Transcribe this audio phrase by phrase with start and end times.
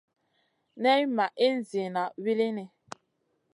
[0.81, 2.65] Nay ma ihn ziyna wulini.